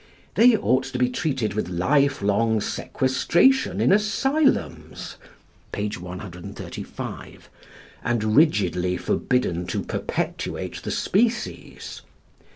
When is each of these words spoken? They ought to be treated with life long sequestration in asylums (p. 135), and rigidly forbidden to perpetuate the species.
They 0.33 0.57
ought 0.57 0.85
to 0.85 0.97
be 0.97 1.09
treated 1.11 1.53
with 1.53 1.69
life 1.69 2.23
long 2.23 2.59
sequestration 2.59 3.79
in 3.79 3.91
asylums 3.91 5.17
(p. 5.71 5.89
135), 5.95 7.49
and 8.03 8.35
rigidly 8.35 8.97
forbidden 8.97 9.67
to 9.67 9.83
perpetuate 9.83 10.81
the 10.81 10.89
species. 10.89 12.01